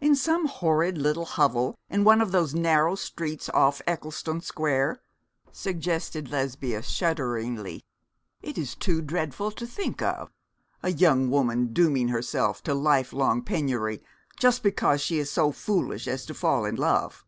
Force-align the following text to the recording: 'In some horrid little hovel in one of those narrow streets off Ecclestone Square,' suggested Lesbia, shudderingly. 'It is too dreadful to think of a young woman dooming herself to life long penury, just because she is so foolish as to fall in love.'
'In 0.00 0.16
some 0.16 0.46
horrid 0.48 0.98
little 0.98 1.24
hovel 1.24 1.76
in 1.88 2.02
one 2.02 2.20
of 2.20 2.32
those 2.32 2.52
narrow 2.52 2.96
streets 2.96 3.48
off 3.50 3.80
Ecclestone 3.86 4.40
Square,' 4.40 5.00
suggested 5.52 6.32
Lesbia, 6.32 6.82
shudderingly. 6.82 7.84
'It 8.40 8.58
is 8.58 8.74
too 8.74 9.00
dreadful 9.00 9.52
to 9.52 9.64
think 9.64 10.02
of 10.02 10.32
a 10.82 10.90
young 10.90 11.30
woman 11.30 11.72
dooming 11.72 12.08
herself 12.08 12.60
to 12.64 12.74
life 12.74 13.12
long 13.12 13.40
penury, 13.40 14.02
just 14.36 14.64
because 14.64 15.00
she 15.00 15.20
is 15.20 15.30
so 15.30 15.52
foolish 15.52 16.08
as 16.08 16.26
to 16.26 16.34
fall 16.34 16.64
in 16.64 16.74
love.' 16.74 17.24